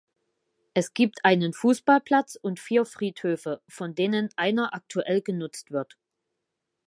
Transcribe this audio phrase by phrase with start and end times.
[0.73, 5.95] Es gibt einen Fußballplatz und vier Friedhöfe, von denen einer aktuell genutzt wird.